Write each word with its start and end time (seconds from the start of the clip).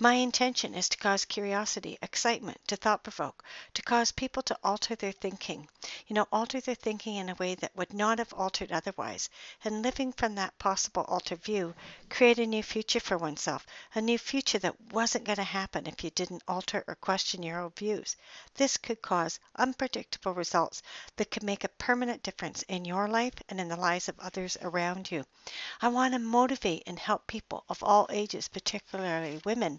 My 0.00 0.14
intention 0.14 0.74
is 0.74 0.88
to 0.88 0.96
cause 0.96 1.24
curiosity, 1.24 1.96
excitement, 2.02 2.58
to 2.66 2.74
thought 2.74 3.04
provoke, 3.04 3.44
to 3.74 3.82
cause 3.82 4.10
people 4.10 4.42
to 4.42 4.58
alter 4.64 4.96
their 4.96 5.12
thinking. 5.12 5.68
You 6.08 6.14
know, 6.14 6.26
alter 6.32 6.60
their 6.60 6.74
thinking 6.74 7.14
in 7.14 7.28
a 7.28 7.36
way 7.36 7.54
that 7.54 7.76
would 7.76 7.94
not 7.94 8.18
have 8.18 8.34
altered 8.34 8.72
otherwise. 8.72 9.30
And 9.62 9.82
living 9.82 10.12
from 10.12 10.34
that 10.34 10.58
possible 10.58 11.04
altered 11.04 11.44
view, 11.44 11.74
create 12.10 12.40
a 12.40 12.46
new 12.46 12.64
future 12.64 12.98
for 12.98 13.16
oneself, 13.16 13.64
a 13.94 14.00
new 14.00 14.18
future 14.18 14.58
that 14.58 14.92
wasn't 14.92 15.24
going 15.24 15.36
to 15.36 15.44
happen 15.44 15.86
if 15.86 16.02
you 16.02 16.10
didn't 16.10 16.42
alter 16.48 16.82
or 16.88 16.96
question 16.96 17.44
your 17.44 17.60
old 17.60 17.76
views. 17.76 18.16
This 18.54 18.76
could 18.76 19.02
cause 19.02 19.38
unpredictable 19.54 20.34
results 20.34 20.82
that 21.16 21.30
could 21.30 21.44
make 21.44 21.62
a 21.62 21.68
permanent 21.68 22.24
difference 22.24 22.62
in 22.62 22.84
your 22.84 23.06
life 23.06 23.34
and 23.48 23.60
in 23.60 23.68
the 23.68 23.76
lives 23.76 24.08
of 24.08 24.18
others 24.18 24.56
around 24.62 25.12
you. 25.12 25.24
I 25.80 25.88
want 25.88 26.14
to 26.14 26.18
motivate 26.18 26.82
and 26.88 26.98
help 26.98 27.28
people 27.28 27.64
of 27.68 27.84
all 27.84 28.08
ages, 28.10 28.48
particularly 28.48 29.40
women, 29.44 29.78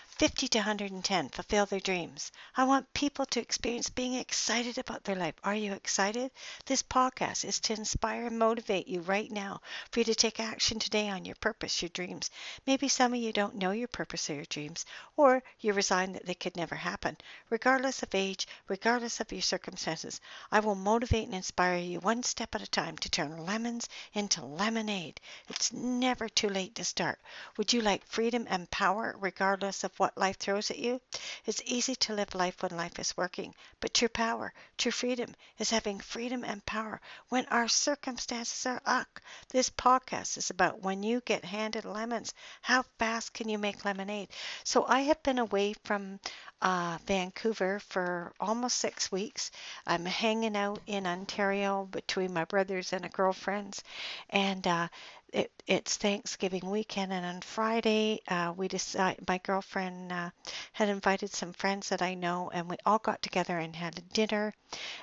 50 0.17 0.47
to 0.49 0.59
110 0.59 1.29
fulfill 1.29 1.65
their 1.65 1.79
dreams. 1.79 2.31
I 2.55 2.65
want 2.65 2.93
people 2.93 3.25
to 3.25 3.39
experience 3.39 3.89
being 3.89 4.13
excited 4.13 4.77
about 4.77 5.03
their 5.03 5.15
life. 5.15 5.33
Are 5.43 5.55
you 5.55 5.73
excited? 5.73 6.29
This 6.65 6.83
podcast 6.83 7.43
is 7.43 7.59
to 7.61 7.73
inspire 7.73 8.27
and 8.27 8.37
motivate 8.37 8.87
you 8.87 9.01
right 9.01 9.31
now 9.31 9.61
for 9.89 10.01
you 10.01 10.03
to 10.05 10.13
take 10.13 10.39
action 10.39 10.77
today 10.77 11.09
on 11.09 11.25
your 11.25 11.35
purpose, 11.35 11.81
your 11.81 11.89
dreams. 11.89 12.29
Maybe 12.67 12.87
some 12.87 13.13
of 13.13 13.19
you 13.19 13.33
don't 13.33 13.55
know 13.55 13.71
your 13.71 13.87
purpose 13.87 14.29
or 14.29 14.35
your 14.35 14.45
dreams, 14.45 14.85
or 15.17 15.41
you 15.59 15.73
resign 15.73 16.13
that 16.13 16.25
they 16.25 16.35
could 16.35 16.55
never 16.55 16.75
happen. 16.75 17.17
Regardless 17.49 18.03
of 18.03 18.13
age, 18.13 18.47
regardless 18.67 19.19
of 19.21 19.31
your 19.31 19.41
circumstances, 19.41 20.21
I 20.51 20.59
will 20.59 20.75
motivate 20.75 21.25
and 21.25 21.33
inspire 21.35 21.77
you 21.77 21.99
one 21.99 22.21
step 22.21 22.53
at 22.53 22.61
a 22.61 22.67
time 22.67 22.97
to 22.99 23.09
turn 23.09 23.45
lemons 23.45 23.89
into 24.13 24.45
lemonade. 24.45 25.19
It's 25.47 25.73
never 25.73 26.29
too 26.29 26.49
late 26.49 26.75
to 26.75 26.83
start. 26.83 27.19
Would 27.57 27.73
you 27.73 27.81
like 27.81 28.05
freedom 28.05 28.45
and 28.49 28.69
power 28.69 29.15
regardless 29.19 29.83
of 29.83 30.00
what 30.01 30.17
life 30.17 30.37
throws 30.37 30.71
at 30.71 30.79
you. 30.79 30.99
It's 31.45 31.61
easy 31.63 31.93
to 31.97 32.15
live 32.15 32.33
life 32.33 32.63
when 32.63 32.75
life 32.75 32.97
is 32.97 33.15
working, 33.15 33.53
but 33.79 33.93
true 33.93 34.09
power, 34.09 34.51
true 34.75 34.91
freedom 34.91 35.35
is 35.59 35.69
having 35.69 35.99
freedom 35.99 36.43
and 36.43 36.65
power 36.65 36.99
when 37.29 37.45
our 37.51 37.67
circumstances 37.67 38.65
are 38.65 38.81
uck. 38.83 39.21
This 39.49 39.69
podcast 39.69 40.39
is 40.39 40.49
about 40.49 40.81
when 40.81 41.03
you 41.03 41.21
get 41.21 41.45
handed 41.45 41.85
lemons, 41.85 42.33
how 42.63 42.81
fast 42.97 43.33
can 43.33 43.47
you 43.47 43.59
make 43.59 43.85
lemonade? 43.85 44.29
So 44.63 44.87
I 44.87 45.01
have 45.01 45.21
been 45.21 45.37
away 45.37 45.73
from 45.83 46.19
uh, 46.63 46.97
Vancouver 47.05 47.79
for 47.79 48.33
almost 48.39 48.77
six 48.77 49.11
weeks. 49.11 49.51
I'm 49.85 50.05
hanging 50.05 50.55
out 50.55 50.79
in 50.87 51.05
Ontario 51.05 51.85
between 51.85 52.33
my 52.33 52.45
brothers 52.45 52.91
and 52.91 53.05
a 53.05 53.09
girlfriend's, 53.09 53.83
and 54.31 54.65
uh, 54.65 54.87
it, 55.31 55.51
it's 55.65 55.95
Thanksgiving 55.95 56.69
weekend, 56.69 57.13
and 57.13 57.25
on 57.25 57.41
Friday, 57.41 58.21
uh, 58.27 58.53
we 58.55 58.67
decided 58.67 59.27
my 59.27 59.37
girlfriend 59.37 60.11
uh, 60.11 60.29
had 60.73 60.89
invited 60.89 61.33
some 61.33 61.53
friends 61.53 61.89
that 61.89 62.01
I 62.01 62.15
know, 62.15 62.49
and 62.53 62.69
we 62.69 62.75
all 62.85 62.99
got 62.99 63.21
together 63.21 63.57
and 63.57 63.75
had 63.75 63.97
a 63.97 64.01
dinner, 64.01 64.53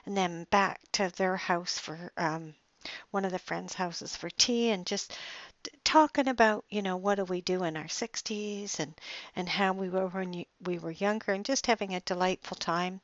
and 0.04 0.16
then 0.16 0.44
back 0.50 0.80
to 0.92 1.10
their 1.16 1.36
house 1.36 1.78
for 1.78 2.12
um, 2.16 2.54
one 3.10 3.24
of 3.24 3.32
the 3.32 3.38
friends' 3.38 3.74
houses 3.74 4.16
for 4.16 4.28
tea, 4.30 4.70
and 4.70 4.86
just 4.86 5.16
talking 5.82 6.28
about 6.28 6.64
you 6.68 6.82
know 6.82 6.96
what 6.96 7.16
do 7.16 7.24
we 7.24 7.40
do 7.40 7.64
in 7.64 7.76
our 7.76 7.84
60s 7.88 8.78
and 8.78 8.94
and 9.34 9.48
how 9.48 9.72
we 9.72 9.88
were 9.88 10.08
when 10.08 10.44
we 10.60 10.78
were 10.78 10.90
younger 10.90 11.32
and 11.32 11.44
just 11.44 11.66
having 11.66 11.94
a 11.94 12.00
delightful 12.00 12.56
time. 12.56 13.00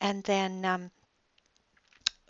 And 0.00 0.22
then 0.24 0.64
um, 0.64 0.90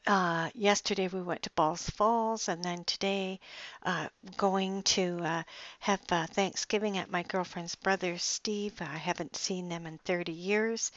uh, 0.07 0.51
yesterday 0.55 1.09
we 1.09 1.21
went 1.23 1.43
to 1.43 1.51
Balls 1.51 1.89
Falls, 1.91 2.49
and 2.49 2.63
then 2.63 2.85
today 2.85 3.41
uh, 3.83 4.09
going 4.37 4.83
to 4.85 5.19
uh, 5.23 5.43
have 5.81 6.01
uh, 6.11 6.27
Thanksgiving 6.27 6.99
at 6.99 7.11
my 7.11 7.23
girlfriend's 7.23 7.75
brother 7.75 8.17
Steve. 8.19 8.81
I 8.81 8.97
haven't 8.97 9.37
seen 9.37 9.69
them 9.69 9.87
in 9.87 9.99
30 9.99 10.33
years, 10.33 10.93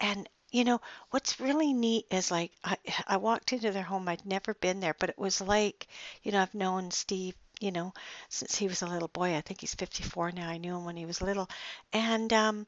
and 0.00 0.28
you 0.50 0.64
know 0.64 0.80
what's 1.10 1.40
really 1.40 1.72
neat 1.72 2.06
is 2.10 2.30
like 2.30 2.52
I, 2.64 2.76
I 3.06 3.16
walked 3.18 3.52
into 3.52 3.70
their 3.70 3.82
home. 3.82 4.08
I'd 4.08 4.26
never 4.26 4.54
been 4.54 4.80
there, 4.80 4.96
but 4.98 5.10
it 5.10 5.18
was 5.18 5.40
like 5.40 5.86
you 6.22 6.32
know 6.32 6.42
I've 6.42 6.54
known 6.54 6.90
Steve 6.90 7.34
you 7.60 7.72
know, 7.72 7.92
since 8.28 8.54
he 8.54 8.68
was 8.68 8.82
a 8.82 8.86
little 8.86 9.08
boy. 9.08 9.34
I 9.34 9.40
think 9.40 9.60
he's 9.60 9.74
54 9.74 10.32
now. 10.32 10.48
I 10.48 10.58
knew 10.58 10.76
him 10.76 10.84
when 10.84 10.96
he 10.96 11.06
was 11.06 11.20
little. 11.20 11.48
And 11.92 12.32
um, 12.32 12.66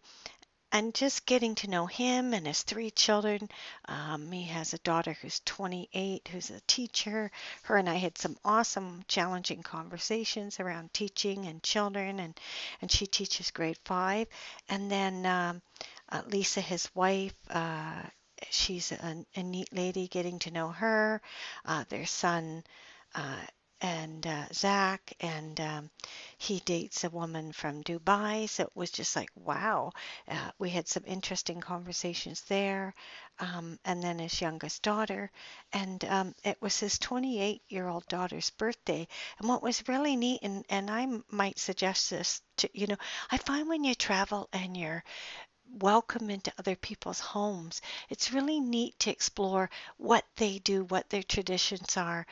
and 0.72 0.94
just 0.94 1.26
getting 1.26 1.54
to 1.56 1.70
know 1.70 1.86
him 1.86 2.32
and 2.32 2.46
his 2.46 2.62
three 2.62 2.90
children. 2.90 3.48
Um, 3.86 4.30
he 4.30 4.44
has 4.44 4.72
a 4.72 4.78
daughter 4.78 5.16
who's 5.20 5.40
28, 5.44 6.28
who's 6.28 6.50
a 6.50 6.60
teacher. 6.66 7.30
Her 7.62 7.76
and 7.76 7.88
I 7.88 7.96
had 7.96 8.16
some 8.18 8.36
awesome, 8.44 9.04
challenging 9.08 9.62
conversations 9.62 10.60
around 10.60 10.92
teaching 10.92 11.46
and 11.46 11.62
children, 11.62 12.20
and 12.20 12.38
and 12.80 12.90
she 12.90 13.06
teaches 13.06 13.50
grade 13.50 13.78
five. 13.84 14.28
And 14.68 14.90
then 14.90 15.26
um, 15.26 15.62
uh, 16.08 16.22
Lisa, 16.26 16.60
his 16.60 16.88
wife. 16.94 17.34
Uh, 17.48 18.02
she's 18.50 18.92
a, 18.92 19.24
a, 19.36 19.42
neat 19.42 19.68
lady 19.72 20.08
getting 20.08 20.38
to 20.40 20.50
know 20.50 20.68
her. 20.68 21.20
Uh, 21.64 21.84
their 21.88 22.06
son 22.06 22.64
uh, 23.14 23.40
and 23.80 24.26
uh, 24.26 24.46
Zach, 24.52 25.12
and 25.20 25.60
um, 25.60 25.90
he 26.38 26.60
dates 26.60 27.04
a 27.04 27.10
woman 27.10 27.52
from 27.52 27.82
Dubai. 27.84 28.48
So 28.48 28.64
it 28.64 28.70
was 28.74 28.90
just 28.90 29.16
like, 29.16 29.30
wow. 29.34 29.92
Uh, 30.28 30.50
we 30.58 30.70
had 30.70 30.88
some 30.88 31.04
interesting 31.06 31.60
conversations 31.60 32.42
there. 32.42 32.94
Um, 33.38 33.78
and 33.84 34.02
then 34.02 34.18
his 34.18 34.40
youngest 34.40 34.82
daughter. 34.82 35.30
And 35.72 36.04
um, 36.04 36.34
it 36.44 36.60
was 36.60 36.78
his 36.78 36.98
28 36.98 37.62
year 37.68 37.88
old 37.88 38.06
daughter's 38.08 38.50
birthday. 38.50 39.08
And 39.38 39.48
what 39.48 39.62
was 39.62 39.88
really 39.88 40.16
neat, 40.16 40.40
and, 40.42 40.64
and 40.68 40.90
I 40.90 41.06
might 41.30 41.58
suggest 41.58 42.10
this 42.10 42.42
to, 42.58 42.70
you 42.74 42.86
know, 42.86 42.96
I 43.30 43.38
find 43.38 43.68
when 43.68 43.84
you 43.84 43.94
travel 43.94 44.48
and 44.52 44.76
you're 44.76 45.02
welcome 45.78 46.30
into 46.30 46.52
other 46.58 46.76
people's 46.76 47.20
homes. 47.20 47.80
It's 48.08 48.32
really 48.32 48.60
neat 48.60 48.98
to 49.00 49.10
explore 49.10 49.70
what 49.96 50.24
they 50.36 50.58
do, 50.58 50.84
what 50.84 51.08
their 51.10 51.22
traditions 51.22 51.96
are. 51.96 52.26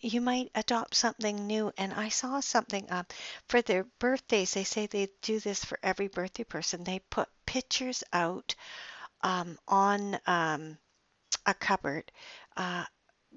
You 0.00 0.20
might 0.20 0.50
adopt 0.54 0.94
something 0.94 1.46
new. 1.46 1.72
And 1.76 1.92
I 1.92 2.08
saw 2.08 2.40
something 2.40 2.88
uh, 2.90 3.04
for 3.46 3.62
their 3.62 3.84
birthdays. 3.98 4.54
They 4.54 4.64
say 4.64 4.86
they 4.86 5.08
do 5.22 5.40
this 5.40 5.64
for 5.64 5.78
every 5.82 6.08
birthday 6.08 6.44
person. 6.44 6.84
They 6.84 7.00
put 7.10 7.28
pictures 7.46 8.02
out 8.12 8.54
um, 9.22 9.58
on 9.68 10.18
um, 10.26 10.78
a 11.46 11.54
cupboard. 11.54 12.10
Uh, 12.56 12.84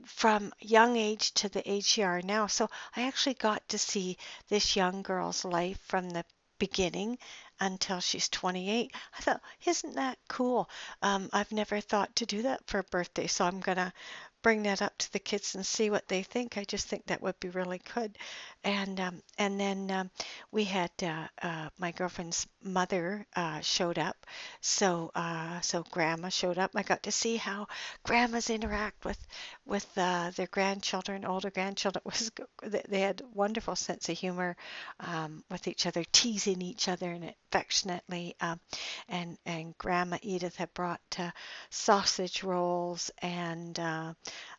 from 0.06 0.52
young 0.60 0.98
age 0.98 1.34
to 1.36 1.50
the 1.50 1.72
age 1.72 1.98
you 1.98 2.04
are 2.04 2.22
now. 2.22 2.48
So 2.48 2.68
I 2.96 3.04
actually 3.04 3.36
got 3.36 3.68
to 3.70 3.78
see 3.78 4.18
this 4.50 4.76
young 4.76 5.04
girl's 5.04 5.46
life 5.46 5.80
from 5.88 6.10
the 6.10 6.26
beginning 6.60 7.18
until 7.60 8.00
she's 8.00 8.30
28. 8.30 8.92
I 9.18 9.22
thought, 9.22 9.42
isn't 9.66 9.96
that 9.96 10.18
cool? 10.28 10.70
Um, 11.02 11.30
I've 11.34 11.52
never 11.52 11.80
thought 11.80 12.16
to 12.18 12.26
do 12.26 12.44
that 12.44 12.66
for 12.68 12.80
a 12.80 12.84
birthday, 12.84 13.28
so 13.28 13.46
I'm 13.46 13.60
to 13.78 13.94
bring 14.44 14.64
that 14.64 14.82
up 14.82 14.96
to 14.98 15.12
the 15.14 15.20
kids 15.20 15.56
and 15.56 15.66
see 15.66 15.90
what 15.90 16.08
they 16.08 16.22
think. 16.22 16.58
I 16.58 16.66
just 16.66 16.88
think 16.88 17.06
that 17.08 17.22
would 17.22 17.40
be 17.40 17.50
really 17.50 17.82
good. 17.96 18.18
And 18.64 19.00
um, 19.00 19.24
and 19.38 19.60
then 19.60 19.90
um, 19.90 20.12
we 20.52 20.66
had 20.66 20.92
uh, 21.02 21.28
uh, 21.42 21.70
my 21.80 21.92
girlfriend's 21.92 22.46
mother 22.62 23.26
uh, 23.36 23.62
showed 23.62 23.98
up, 23.98 24.26
so 24.62 25.12
uh, 25.16 25.60
so 25.62 25.84
grandma 25.90 26.30
showed 26.30 26.58
up. 26.58 26.72
I 26.76 26.84
got 26.84 27.04
to 27.04 27.12
see 27.12 27.38
how 27.38 27.68
grandmas 28.04 28.50
interact 28.50 29.04
with 29.06 29.18
with 29.66 29.88
uh, 29.98 30.32
their 30.36 30.48
grandchildren, 30.48 31.26
older 31.26 31.50
grandchildren. 31.50 32.02
Was 32.06 32.32
they 32.88 33.02
had 33.02 33.22
wonderful 33.34 33.76
sense 33.76 34.10
of 34.10 34.18
humor 34.18 34.56
um, 35.00 35.44
with 35.50 35.68
each 35.68 35.86
other, 35.86 36.04
teasing 36.12 36.62
each 36.62 36.88
other 36.88 37.10
and 37.12 37.34
affectionately. 37.50 38.36
Um, 38.42 38.60
and 39.10 39.38
and 39.46 39.78
Grandma 39.78 40.18
Edith 40.22 40.56
had 40.58 40.74
brought 40.74 41.02
uh, 41.18 41.32
sausage 41.70 42.44
rolls 42.44 43.12
and 43.22 43.80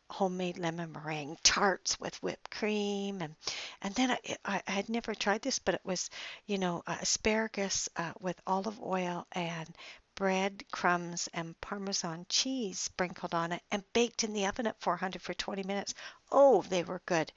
homemade 0.09 0.57
lemon 0.57 0.91
meringue 0.91 1.37
tarts 1.43 1.99
with 1.99 2.21
whipped 2.21 2.49
cream 2.51 3.21
and 3.21 3.35
and 3.81 3.95
then 3.95 4.11
I, 4.11 4.61
I, 4.67 4.71
had 4.71 4.89
never 4.89 5.15
tried 5.15 5.41
this 5.41 5.59
but 5.59 5.75
it 5.75 5.81
was 5.83 6.09
you 6.45 6.57
know 6.57 6.83
uh, 6.85 6.97
asparagus 7.01 7.89
uh, 7.95 8.13
with 8.19 8.39
olive 8.45 8.81
oil 8.81 9.25
and 9.31 9.75
bread 10.15 10.63
crumbs 10.71 11.27
and 11.33 11.59
parmesan 11.59 12.25
cheese 12.29 12.79
sprinkled 12.79 13.33
on 13.35 13.51
it 13.51 13.61
and 13.69 13.83
baked 13.91 14.23
in 14.23 14.31
the 14.31 14.45
oven 14.45 14.65
at 14.65 14.79
400 14.79 15.21
for 15.21 15.33
20 15.33 15.63
minutes. 15.63 15.93
Oh 16.31 16.61
they 16.61 16.83
were 16.83 17.01
good. 17.05 17.31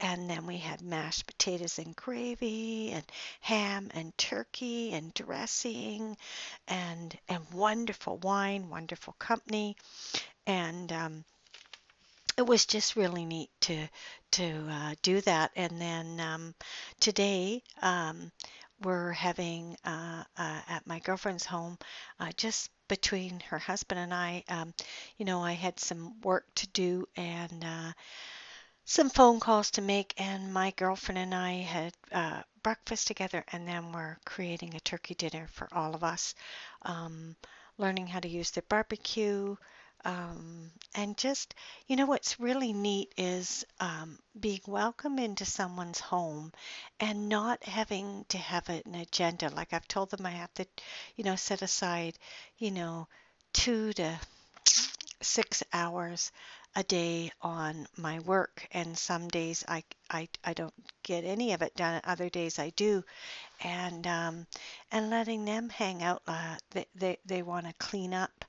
And 0.00 0.28
then 0.28 0.44
we 0.44 0.58
had 0.58 0.82
mashed 0.82 1.26
potatoes 1.26 1.78
and 1.78 1.94
gravy 1.94 2.90
and 2.90 3.04
ham 3.40 3.90
and 3.94 4.16
turkey 4.18 4.92
and 4.92 5.14
dressing 5.14 6.16
and 6.66 7.16
and 7.28 7.48
wonderful 7.52 8.18
wine 8.18 8.68
wonderful 8.68 9.14
company. 9.20 9.76
And 10.46 10.92
um, 10.92 11.24
it 12.36 12.46
was 12.46 12.66
just 12.66 12.96
really 12.96 13.24
neat 13.24 13.50
to 13.62 13.88
to 14.32 14.66
uh, 14.70 14.94
do 15.02 15.20
that. 15.22 15.50
And 15.56 15.80
then 15.80 16.20
um, 16.20 16.54
today 17.00 17.62
um, 17.82 18.30
we're 18.82 19.12
having 19.12 19.76
uh, 19.84 20.24
uh, 20.36 20.60
at 20.68 20.86
my 20.86 20.98
girlfriend's 21.00 21.46
home 21.46 21.78
uh, 22.20 22.30
just 22.36 22.70
between 22.88 23.40
her 23.40 23.58
husband 23.58 24.00
and 24.00 24.12
I. 24.14 24.44
Um, 24.48 24.74
you 25.16 25.24
know, 25.24 25.42
I 25.42 25.52
had 25.52 25.80
some 25.80 26.20
work 26.20 26.44
to 26.56 26.66
do 26.68 27.08
and 27.16 27.64
uh, 27.64 27.92
some 28.86 29.10
phone 29.10 29.38
calls 29.40 29.70
to 29.72 29.82
make, 29.82 30.14
and 30.16 30.52
my 30.52 30.70
girlfriend 30.72 31.18
and 31.18 31.34
I 31.34 31.52
had 31.62 31.94
uh, 32.12 32.42
breakfast 32.62 33.06
together, 33.06 33.44
and 33.52 33.66
then 33.68 33.92
we're 33.92 34.16
creating 34.24 34.74
a 34.74 34.80
turkey 34.80 35.14
dinner 35.14 35.46
for 35.48 35.68
all 35.72 35.94
of 35.94 36.02
us. 36.04 36.34
Um, 36.82 37.36
learning 37.78 38.06
how 38.06 38.20
to 38.20 38.28
use 38.28 38.50
the 38.52 38.62
barbecue, 38.62 39.56
um, 40.04 40.70
and 40.94 41.16
just, 41.16 41.54
you 41.86 41.96
know, 41.96 42.06
what's 42.06 42.38
really 42.40 42.72
neat 42.72 43.12
is 43.16 43.64
um, 43.80 44.18
being 44.38 44.60
welcome 44.66 45.18
into 45.18 45.44
someone's 45.44 46.00
home 46.00 46.52
and 47.00 47.28
not 47.28 47.62
having 47.64 48.24
to 48.28 48.38
have 48.38 48.68
an 48.68 48.94
agenda. 48.94 49.48
Like 49.50 49.72
I've 49.72 49.88
told 49.88 50.10
them 50.10 50.26
I 50.26 50.30
have 50.30 50.52
to, 50.54 50.66
you 51.16 51.24
know, 51.24 51.36
set 51.36 51.62
aside, 51.62 52.18
you 52.58 52.70
know, 52.70 53.08
two 53.52 53.92
to 53.94 54.18
six 55.22 55.62
hours 55.74 56.32
a 56.74 56.82
day 56.82 57.30
on 57.42 57.86
my 57.96 58.18
work 58.20 58.66
and 58.72 58.96
some 58.98 59.28
days 59.28 59.64
I, 59.68 59.82
I, 60.10 60.28
I 60.44 60.52
don't 60.54 60.74
get 61.02 61.24
any 61.24 61.52
of 61.52 61.62
it 61.62 61.74
done 61.74 62.00
other 62.04 62.28
days 62.28 62.58
I 62.58 62.70
do 62.70 63.02
and 63.62 64.06
um, 64.06 64.46
and 64.92 65.10
letting 65.10 65.44
them 65.46 65.70
hang 65.70 66.02
out 66.04 66.22
uh, 66.28 66.56
they, 66.72 66.86
they, 66.96 67.18
they 67.26 67.42
want 67.42 67.66
to 67.68 67.74
clean 67.74 68.14
up 68.14 68.45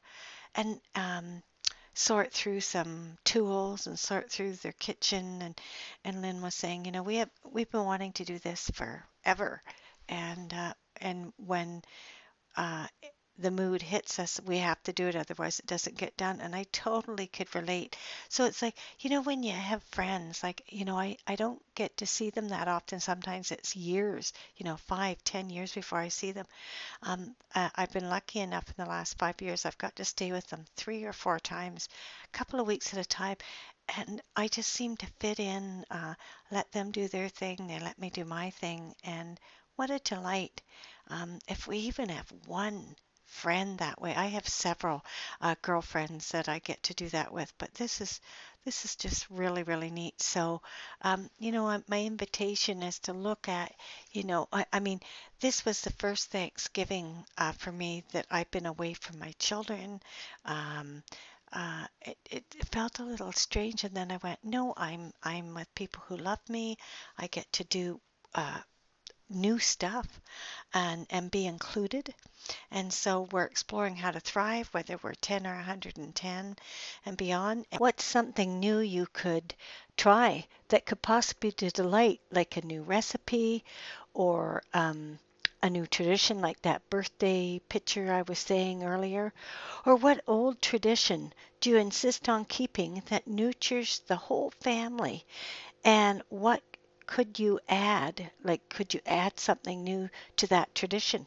and 0.57 0.81
um, 0.95 1.41
sort 1.93 2.31
through 2.33 2.61
some 2.61 3.17
tools 3.23 3.87
and 3.87 3.97
sort 3.97 4.31
through 4.31 4.53
their 4.53 4.73
kitchen 4.73 5.41
and 5.41 5.59
and 6.03 6.21
Lynn 6.21 6.41
was 6.41 6.55
saying 6.55 6.85
you 6.85 6.91
know 6.91 7.03
we 7.03 7.17
have 7.17 7.29
we've 7.51 7.71
been 7.71 7.85
wanting 7.85 8.13
to 8.13 8.25
do 8.25 8.39
this 8.39 8.69
forever. 8.73 9.61
And 10.09 10.53
uh, 10.53 10.73
and 11.01 11.33
when 11.37 11.83
uh, 12.55 12.87
the 13.39 13.51
mood 13.51 13.81
hits 13.81 14.19
us, 14.19 14.39
we 14.45 14.57
have 14.57 14.81
to 14.83 14.93
do 14.93 15.07
it, 15.07 15.15
otherwise 15.15 15.59
it 15.59 15.67
doesn't 15.67 15.97
get 15.97 16.17
done. 16.17 16.41
And 16.41 16.55
I 16.55 16.65
totally 16.71 17.27
could 17.27 17.53
relate. 17.53 17.95
So 18.29 18.45
it's 18.45 18.61
like, 18.61 18.75
you 18.99 19.09
know, 19.09 19.21
when 19.21 19.43
you 19.43 19.53
have 19.53 19.83
friends, 19.83 20.41
like, 20.43 20.63
you 20.69 20.85
know, 20.85 20.97
I, 20.97 21.17
I 21.27 21.35
don't 21.35 21.61
get 21.75 21.97
to 21.97 22.05
see 22.05 22.29
them 22.31 22.49
that 22.49 22.67
often. 22.67 22.99
Sometimes 22.99 23.51
it's 23.51 23.75
years, 23.75 24.33
you 24.55 24.65
know, 24.65 24.77
five, 24.77 25.23
ten 25.23 25.49
years 25.49 25.73
before 25.73 25.99
I 25.99 26.07
see 26.07 26.31
them. 26.31 26.45
Um, 27.03 27.35
uh, 27.55 27.69
I've 27.75 27.91
been 27.93 28.09
lucky 28.09 28.39
enough 28.39 28.67
in 28.67 28.83
the 28.83 28.89
last 28.89 29.17
five 29.17 29.41
years, 29.41 29.65
I've 29.65 29.77
got 29.77 29.95
to 29.97 30.05
stay 30.05 30.31
with 30.31 30.47
them 30.47 30.65
three 30.75 31.03
or 31.05 31.13
four 31.13 31.39
times, 31.39 31.89
a 32.25 32.37
couple 32.37 32.59
of 32.59 32.67
weeks 32.67 32.93
at 32.93 32.99
a 32.99 33.07
time. 33.07 33.37
And 33.97 34.21
I 34.35 34.47
just 34.47 34.69
seem 34.73 34.97
to 34.97 35.07
fit 35.19 35.39
in, 35.39 35.85
uh, 35.91 36.15
let 36.51 36.71
them 36.71 36.91
do 36.91 37.07
their 37.07 37.29
thing, 37.29 37.67
they 37.67 37.79
let 37.79 37.99
me 37.99 38.09
do 38.09 38.25
my 38.25 38.49
thing. 38.49 38.95
And 39.03 39.39
what 39.75 39.91
a 39.91 39.99
delight. 39.99 40.61
Um, 41.09 41.39
if 41.47 41.67
we 41.67 41.77
even 41.79 42.09
have 42.09 42.31
one 42.45 42.95
friend 43.27 43.77
that 43.77 44.01
way. 44.01 44.15
I 44.15 44.27
have 44.27 44.47
several 44.47 45.05
uh, 45.41 45.55
girlfriends 45.61 46.29
that 46.29 46.49
I 46.49 46.59
get 46.59 46.81
to 46.83 46.93
do 46.93 47.09
that 47.09 47.31
with, 47.31 47.53
but 47.57 47.73
this 47.75 48.01
is 48.01 48.19
this 48.65 48.83
is 48.85 48.95
just 48.95 49.29
really 49.29 49.63
really 49.63 49.91
neat. 49.91 50.19
So, 50.21 50.61
um, 51.01 51.29
you 51.39 51.51
know, 51.51 51.83
my 51.87 52.01
invitation 52.01 52.83
is 52.83 52.99
to 52.99 53.13
look 53.13 53.47
at, 53.47 53.73
you 54.11 54.23
know, 54.23 54.47
I, 54.51 54.65
I 54.73 54.79
mean, 54.79 54.99
this 55.39 55.65
was 55.65 55.81
the 55.81 55.93
first 55.93 56.31
Thanksgiving 56.31 57.25
uh, 57.37 57.51
for 57.51 57.71
me 57.71 58.03
that 58.11 58.25
I've 58.31 58.51
been 58.51 58.65
away 58.65 58.93
from 58.93 59.19
my 59.19 59.33
children. 59.39 60.01
Um, 60.45 61.03
uh, 61.53 61.85
it, 62.01 62.17
it 62.31 62.45
felt 62.71 62.99
a 62.99 63.03
little 63.03 63.31
strange, 63.31 63.83
and 63.83 63.95
then 63.95 64.11
I 64.11 64.17
went, 64.17 64.39
no, 64.43 64.73
I'm 64.75 65.13
I'm 65.23 65.53
with 65.53 65.73
people 65.75 66.03
who 66.07 66.17
love 66.17 66.41
me. 66.49 66.77
I 67.17 67.27
get 67.27 67.51
to 67.53 67.63
do 67.63 68.01
uh, 68.35 68.59
new 69.29 69.59
stuff 69.59 70.21
and, 70.73 71.05
and 71.09 71.29
be 71.31 71.45
included. 71.45 72.13
And 72.71 72.93
so 72.93 73.27
we're 73.31 73.43
exploring 73.43 73.97
how 73.97 74.11
to 74.11 74.19
thrive, 74.19 74.69
whether 74.71 74.97
we're 75.01 75.15
10 75.15 75.45
or 75.45 75.55
110 75.55 76.55
and 77.05 77.17
beyond. 77.17 77.65
What's 77.77 78.05
something 78.05 78.59
new 78.59 78.79
you 78.79 79.07
could 79.11 79.53
try 79.97 80.47
that 80.69 80.85
could 80.85 81.01
possibly 81.01 81.51
delight, 81.51 82.21
like 82.31 82.55
a 82.55 82.65
new 82.65 82.83
recipe 82.83 83.65
or 84.13 84.63
um, 84.73 85.19
a 85.61 85.69
new 85.69 85.85
tradition, 85.87 86.39
like 86.39 86.61
that 86.61 86.89
birthday 86.89 87.59
picture 87.67 88.13
I 88.13 88.21
was 88.21 88.39
saying 88.39 88.83
earlier? 88.83 89.33
Or 89.85 89.95
what 89.95 90.23
old 90.27 90.61
tradition 90.61 91.33
do 91.59 91.71
you 91.71 91.77
insist 91.77 92.29
on 92.29 92.45
keeping 92.45 93.03
that 93.07 93.27
nurtures 93.27 93.99
the 94.07 94.15
whole 94.15 94.51
family? 94.61 95.25
And 95.83 96.21
what 96.29 96.61
could 97.07 97.39
you 97.39 97.59
add, 97.69 98.31
like, 98.43 98.67
could 98.69 98.93
you 98.93 98.99
add 99.05 99.39
something 99.39 99.83
new 99.83 100.09
to 100.35 100.45
that 100.47 100.75
tradition? 100.75 101.25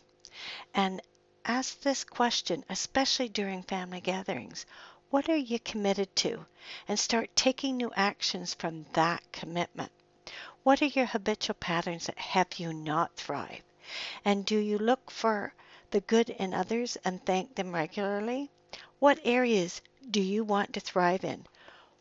And 0.74 1.00
ask 1.44 1.80
this 1.80 2.04
question, 2.04 2.62
especially 2.68 3.28
during 3.28 3.62
family 3.62 4.00
gatherings. 4.00 4.66
What 5.08 5.28
are 5.28 5.36
you 5.36 5.58
committed 5.58 6.14
to? 6.16 6.46
And 6.86 6.98
start 6.98 7.34
taking 7.34 7.76
new 7.76 7.90
actions 7.96 8.54
from 8.54 8.84
that 8.92 9.22
commitment. 9.32 9.90
What 10.62 10.82
are 10.82 10.86
your 10.86 11.06
habitual 11.06 11.54
patterns 11.54 12.06
that 12.06 12.18
have 12.18 12.58
you 12.58 12.72
not 12.72 13.16
thrive? 13.16 13.62
And 14.24 14.44
do 14.44 14.58
you 14.58 14.78
look 14.78 15.10
for 15.10 15.54
the 15.90 16.02
good 16.02 16.30
in 16.30 16.54
others 16.54 16.96
and 17.04 17.24
thank 17.24 17.54
them 17.54 17.74
regularly? 17.74 18.50
What 18.98 19.18
areas 19.24 19.80
do 20.10 20.20
you 20.20 20.44
want 20.44 20.74
to 20.74 20.80
thrive 20.80 21.24
in? 21.24 21.46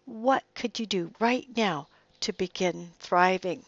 What 0.05 0.43
could 0.53 0.79
you 0.79 0.86
do 0.86 1.13
right 1.19 1.48
now 1.55 1.88
to 2.21 2.33
begin 2.33 2.91
thriving. 2.99 3.65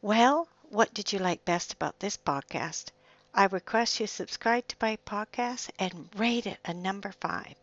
Well, 0.00 0.48
what 0.70 0.94
did 0.94 1.12
you 1.12 1.18
like 1.18 1.44
best 1.44 1.72
about 1.72 1.98
this 1.98 2.16
podcast? 2.16 2.90
I 3.34 3.44
request 3.46 4.00
you 4.00 4.06
subscribe 4.06 4.68
to 4.68 4.76
my 4.80 4.96
podcast 5.06 5.70
and 5.78 6.08
rate 6.16 6.46
it 6.46 6.58
a 6.64 6.74
number 6.74 7.12
five. 7.20 7.54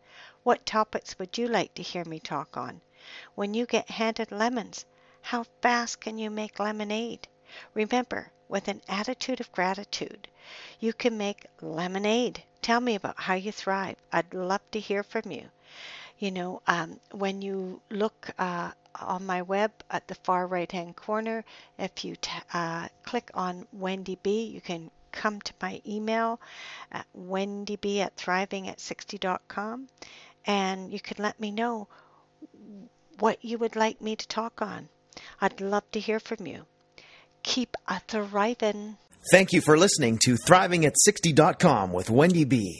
What 0.44 0.66
topics 0.66 1.18
would 1.18 1.38
you 1.38 1.48
like 1.48 1.74
to 1.76 1.84
hear 1.84 2.06
me 2.06 2.20
talk 2.20 2.56
on? 2.56 2.82
When 3.36 3.54
you 3.54 3.66
get 3.66 3.90
handed 3.90 4.32
lemons, 4.32 4.86
how 5.22 5.46
fast 5.62 6.00
can 6.02 6.18
you 6.18 6.30
make 6.30 6.60
lemonade? 6.60 7.28
Remember, 7.74 8.32
with 8.48 8.68
an 8.68 8.82
attitude 8.88 9.40
of 9.42 9.52
gratitude, 9.52 10.28
you 10.80 10.94
can 10.94 11.18
make 11.18 11.46
lemonade. 11.62 12.44
Tell 12.62 12.80
me 12.80 12.96
about 12.96 13.20
how 13.20 13.34
you 13.34 13.52
thrive. 13.52 13.98
I'd 14.12 14.34
love 14.34 14.62
to 14.72 14.80
hear 14.80 15.04
from 15.04 15.32
you. 15.32 15.50
You 16.20 16.32
know, 16.32 16.62
um, 16.68 17.00
when 17.12 17.42
you 17.42 17.82
look 17.90 18.30
uh, 18.38 18.72
on 19.02 19.26
my 19.26 19.42
web 19.42 19.72
at 19.90 20.08
the 20.08 20.16
far 20.16 20.48
right 20.48 20.72
hand 20.72 20.96
corner, 20.96 21.44
if 21.78 22.04
you 22.04 22.16
uh, 22.54 22.88
click 23.04 23.30
on 23.34 23.68
Wendy 23.72 24.18
B, 24.22 24.46
you 24.46 24.62
can 24.62 24.92
come 25.12 25.40
to 25.42 25.54
my 25.62 25.82
email 25.88 26.40
at 26.92 27.08
wendyb 27.18 28.00
at 28.00 28.16
thriving 28.18 28.68
at 28.68 28.78
60.com 28.78 29.88
and 30.46 30.92
you 30.92 31.00
can 31.00 31.18
let 31.24 31.40
me 31.40 31.52
know 31.52 31.88
what 33.20 33.44
you 33.44 33.58
would 33.58 33.76
like 33.76 34.02
me 34.02 34.16
to 34.16 34.28
talk 34.28 34.62
on. 34.62 34.90
I'd 35.40 35.62
love 35.62 35.90
to 35.92 36.00
hear 36.00 36.20
from 36.20 36.46
you. 36.46 36.66
Keep 37.44 37.78
a 37.88 38.02
thriving. 38.08 38.98
Thank 39.32 39.54
you 39.54 39.62
for 39.62 39.78
listening 39.78 40.20
to 40.26 40.36
Thriving 40.36 40.82
ThrivingAt60.com 40.82 41.92
with 41.92 42.10
Wendy 42.10 42.44
B. 42.44 42.80